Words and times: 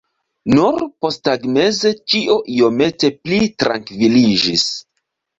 Nur 0.51 0.77
posttagmeze 1.05 1.91
ĉio 2.13 2.37
iomete 2.53 3.11
pli 3.25 3.41
trankviliĝis. 3.65 4.65